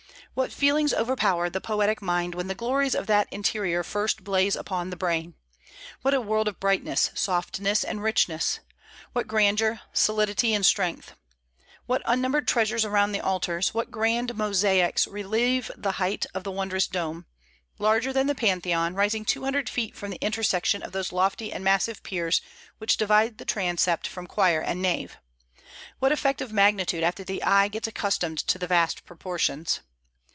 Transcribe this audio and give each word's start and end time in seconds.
What 0.33 0.53
feelings 0.53 0.93
overpower 0.93 1.49
the 1.49 1.59
poetic 1.59 2.01
mind 2.01 2.35
when 2.35 2.47
the 2.47 2.55
glories 2.55 2.95
of 2.95 3.05
that 3.07 3.27
interior 3.33 3.83
first 3.83 4.23
blaze 4.23 4.55
upon 4.55 4.89
the 4.89 4.95
brain; 4.95 5.33
what 6.03 6.13
a 6.13 6.21
world 6.21 6.47
of 6.47 6.57
brightness, 6.57 7.11
softness, 7.13 7.83
and 7.83 8.01
richness; 8.01 8.61
what 9.11 9.27
grandeur, 9.27 9.81
solidity, 9.91 10.53
and 10.53 10.65
strength; 10.65 11.15
what 11.85 12.01
unnumbered 12.05 12.47
treasures 12.47 12.85
around 12.85 13.11
the 13.11 13.19
altars; 13.19 13.73
what 13.73 13.91
grand 13.91 14.33
mosaics 14.33 15.05
relieve 15.05 15.69
the 15.75 15.91
height 15.99 16.25
of 16.33 16.45
the 16.45 16.51
wondrous 16.51 16.87
dome, 16.87 17.25
larger 17.77 18.13
than 18.13 18.27
the 18.27 18.33
Pantheon, 18.33 18.95
rising 18.95 19.25
two 19.25 19.43
hundred 19.43 19.67
feet 19.67 19.97
from 19.97 20.11
the 20.11 20.21
intersection 20.25 20.81
of 20.81 20.93
those 20.93 21.11
lofty 21.11 21.51
and 21.51 21.61
massive 21.61 22.03
piers 22.03 22.39
which 22.77 22.95
divide 22.95 23.37
transept 23.49 24.07
from 24.07 24.25
choir 24.27 24.61
and 24.61 24.81
nave; 24.81 25.17
what 25.99 26.13
effect 26.13 26.39
of 26.39 26.53
magnitude 26.53 27.03
after 27.03 27.25
the 27.25 27.43
eye 27.43 27.67
gets 27.67 27.89
accustomed 27.89 28.37
to 28.37 28.57
the 28.57 28.65
vast 28.67 29.03
proportions! 29.05 29.81